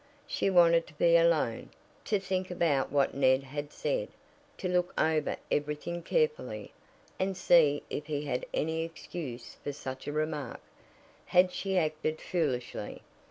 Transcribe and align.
She 0.25 0.49
wanted 0.49 0.87
to 0.87 0.95
be 0.95 1.15
alone 1.15 1.69
to 2.05 2.19
think 2.19 2.49
about 2.49 2.91
what 2.91 3.13
Ned 3.13 3.43
had 3.43 3.71
said, 3.71 4.07
to 4.57 4.67
look 4.67 4.99
over 4.99 5.35
everything 5.51 6.01
carefully, 6.01 6.71
and 7.19 7.37
see 7.37 7.83
if 7.87 8.07
he 8.07 8.25
had 8.25 8.47
any 8.51 8.81
excuse 8.83 9.57
for 9.63 9.71
such 9.71 10.07
a 10.07 10.11
remark. 10.11 10.59
Had 11.27 11.51
she 11.51 11.77
acted 11.77 12.19
foolishly? 12.19 13.03